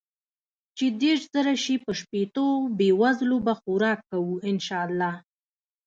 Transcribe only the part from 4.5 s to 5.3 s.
شاء الله.